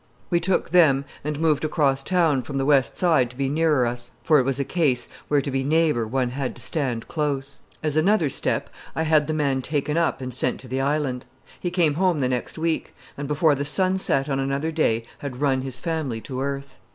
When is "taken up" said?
9.61-10.19